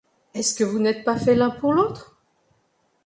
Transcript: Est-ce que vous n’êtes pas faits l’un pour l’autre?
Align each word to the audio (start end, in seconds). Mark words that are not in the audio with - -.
Est-ce 0.33 0.55
que 0.55 0.63
vous 0.63 0.79
n’êtes 0.79 1.03
pas 1.03 1.15
faits 1.15 1.37
l’un 1.37 1.51
pour 1.51 1.73
l’autre? 1.73 2.15